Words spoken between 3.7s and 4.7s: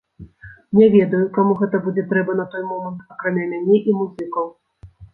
і музыкаў.